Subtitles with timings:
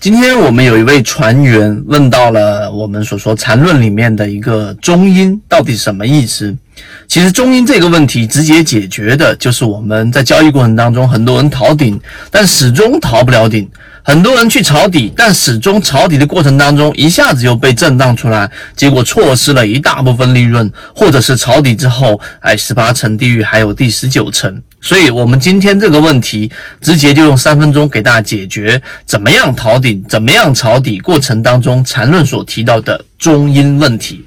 [0.00, 6.56] 今天我们有一位船员问到了我们所说禅论里面的一个中阴到底什么意思？
[7.08, 12.00] 其实中阴这个问题直接解决的就是我们在交易过程当中，很多人逃顶，
[12.30, 13.66] 但始终逃不了顶；
[14.04, 24.62] 很多人去抄底，但始终抄底的过程当中，一下子又被震荡出来，结果错失了一大部分利润，或者是抄底之后，哎，十八层地狱还有第十九层。
[24.80, 26.50] 所以，我们今天这个问题，
[26.80, 34.24] 直接就用三分钟给大家解决，怎么样逃顶，怎么样抄底过程当中缠论所提到的中阴问题。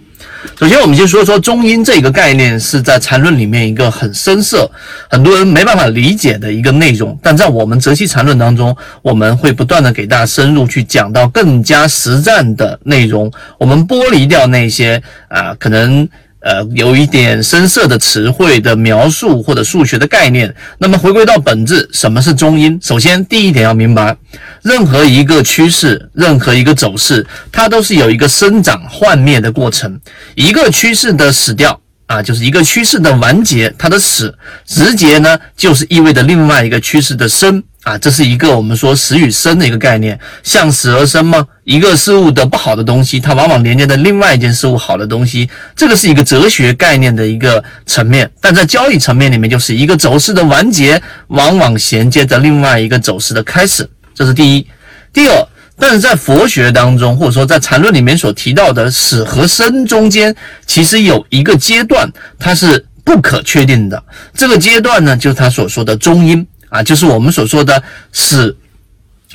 [0.60, 4.70] 首先，我们先说说中阴这个概念是在缠论里面一个很深涩，
[5.10, 7.18] 很多人没办法理解的一个内容。
[7.24, 16.08] 但在我们泽西缠论当中，我们会不断的给大家深入去讲到更加实战的内容，我们剥离掉那些啊可能。
[16.42, 20.54] 呃，有一点深色的词汇的描述或者数学的概念。
[20.80, 22.78] 那么回归到本质，什么是中阴？
[22.82, 24.16] 首先，第一点要明白，
[24.62, 30.00] 任何一个趋势，任何一个走势，它都是有一个生长幻灭的过程。
[30.36, 31.80] 一个趋势的死掉
[32.12, 37.64] 啊，就是一个趋势的完结，它的死直接呢，就是意味着另外一个趋势的生。
[37.84, 41.48] 啊，这是一个我们说死与生的一个概念，向死而生吗？
[41.64, 48.30] 一个事物的不好的东西，它往往连接着另外一件事物好的东西，这个是一个哲学概念的一个层面。
[48.42, 54.68] 但在交易层面里面，就是一个走势的完结，往往衔接着另外一个走势的开始，这是第一。
[55.12, 55.48] 第二，
[55.82, 60.36] 但是在佛学当中，或者说在禅论里面所提到的死和生中间，
[60.68, 62.08] 其实有一个阶段，
[62.38, 64.04] 它是不可确定的。
[64.36, 66.48] 这个阶段呢，就是他所说的中阴。
[66.70, 67.84] 啊，就是我们所说的，
[68.14, 68.56] 死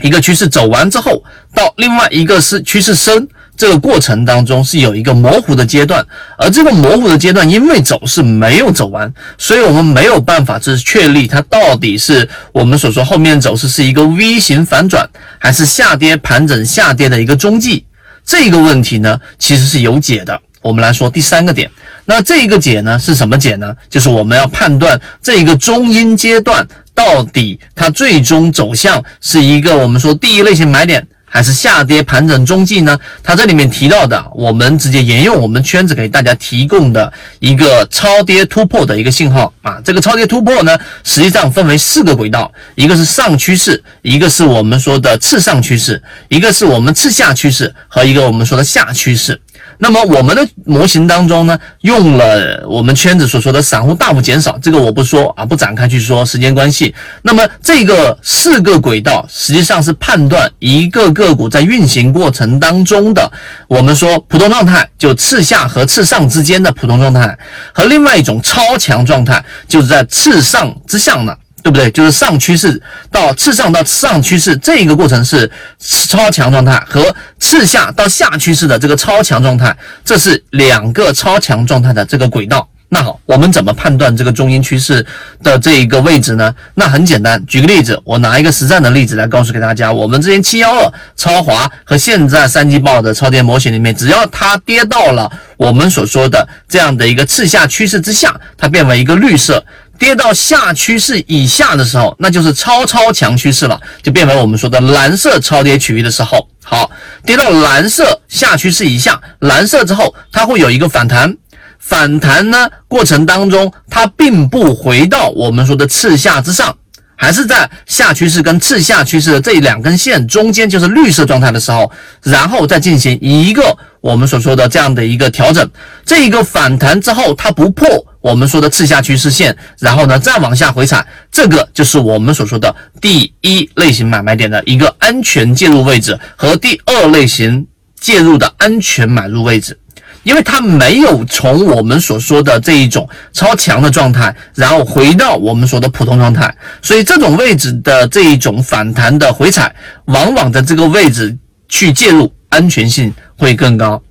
[0.03, 1.23] 一个趋势走完之后，
[1.55, 17.87] 到另外一个是趋势升这个过程当中是有一个模糊的阶段，而这个模糊的阶段，因为走势没有走完，所以我们没有办法去确立它到底是我们所说后面走势是一个 V 型反转，还是下跌盘整下跌的一个中继，
[18.25, 20.39] 这个问题呢，其实是有解的。
[20.61, 21.71] 我们来说第三个点，
[22.05, 23.75] 那这一个解呢是什么解呢？
[23.89, 26.67] 就是我们要判断这一个中阴阶段。
[26.97, 32.99] 到底它最终走向是一个我们说第一类型买点，还是下跌盘整中继呢？
[33.23, 39.79] 它这里面提到的，我们直接沿用我们圈子给大家提供的一个超跌突破的一个信号啊。
[39.85, 49.39] 这个超跌突破呢，实际上分为四个轨道，一个是上趋势，一个是我们说的次上趋势，一个是我们次下趋势和一个我们说的下趋势。
[49.79, 56.95] 那么我们的模型当中呢，用了我们圈子所说的散户大幅减少，这个我不说啊，不展开去说，时间关系。
[57.23, 63.31] 那么这个四个轨道实际上是判断一个个股在运行过程当中的，
[63.69, 67.39] 我们说普通状态，就次下和次上之间的普通状态，
[67.73, 71.39] 和另外一种超强状态，就是在次上之上的。
[71.67, 71.91] 对不对？
[71.91, 75.51] 就是上趋势到次上到次上趋势这一个过程是
[75.81, 82.69] 超强状态，和次下到下趋势的这个超强状态，这是两个超强状态的这个轨道。
[82.89, 85.05] 那好，我们怎么判断这个中阴趋势
[85.43, 86.55] 的这一个位置呢？
[86.75, 89.93] 那很简单，举个例子，我拿一个实战的例子来告诉给大家。
[89.93, 99.65] 我们之前七幺二超华和现在三季报的超跌模型里面，只要它跌到了我们所说的这样的一个次下趋势之下，它变为一个绿色。
[99.99, 106.49] 跌到下趋势以下的时候，那就是超超强趋势了，就变为我们说的蓝色超跌区域的时候。
[106.65, 106.91] 好，
[107.25, 111.37] 跌到蓝色下趋势以下，蓝色之后，它会有一个反弹。
[111.79, 116.77] 反弹呢过程当中，它并不回到我们说的次下之上，
[117.15, 121.93] 还是在下趋势跟次下趋势的这两根线中间，就是绿色状态的时候，
[122.23, 125.71] 然后再进行一个我们所说的这样的一个调整。
[126.05, 128.06] 这一个反弹之后，它不破。
[128.21, 137.67] 我们说的次下趋势线，然后呢再往下回踩，这个就是我们所说的第一类型买卖点的一个安全介入位置和第二类型
[138.01, 139.79] 介入的安全买入位置，
[140.23, 149.75] 因为它没有从我们所说的这一种超强的状态，然后回到我们说的普通状态，所以这种位置的这一种反弹的回踩，
[150.07, 151.37] 往往在这个位置
[151.69, 154.03] 去介入，安全性会更高。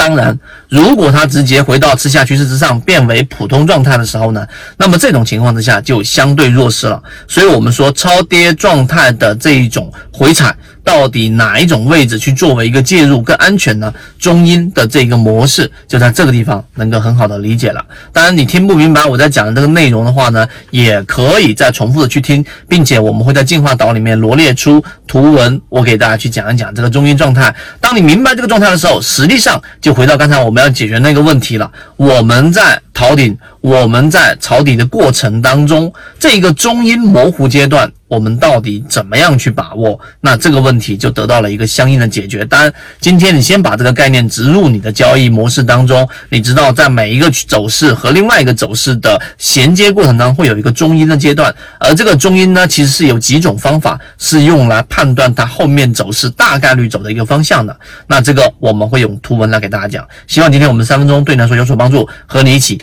[0.00, 0.38] 当然，
[0.70, 4.46] 如果它直接回到次下趋势之上，变为普通状态的时候呢，
[4.78, 7.02] 那么这种情况之下就相对弱势了。
[7.28, 10.56] 所以我们说超跌状态的这一种回踩。
[10.90, 13.94] 到底哪一种位置去作为一个介入更安全呢？
[14.18, 17.80] 中阴的这个模式就在这个地方能够很好的理解了。
[18.12, 27.54] 当然，你听不明白我在讲的这个内容的话呢，也可以再重复的去听，并且我们会在进化岛里面罗列出图文，我给大家去讲一讲这个中音状态。
[27.80, 31.70] 当你明白这个状态的时候，实际上就回到刚才我们要解决那个问题了。
[31.96, 37.90] 我们在抄底，我们在抄底的过程当中，这个中阴模糊阶段。
[38.08, 39.98] 我们到底怎么样去把握？
[40.20, 42.44] 那这个问题就得到了一个相应的解决。
[42.44, 51.54] 当然，今天你先把这个概念植入你的交易模式当中，你知道在每一个走势和另外一个走势的衔接过程当中，会有一个中阴的阶段。
[51.78, 57.78] 而这个中阴呢，其实是有几种方法是用来判断它后面走势大概率走的一个方向的。
[58.08, 60.04] 那这个我们会用图文来给大家讲。
[60.26, 62.82] 希望今天我们三分钟对你来说有所帮助，和你一起